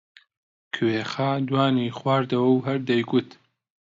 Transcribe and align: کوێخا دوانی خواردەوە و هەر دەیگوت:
کوێخا 0.73 1.31
دوانی 1.49 1.95
خواردەوە 1.97 2.49
و 2.53 2.63
هەر 2.67 2.79
دەیگوت: 2.89 3.29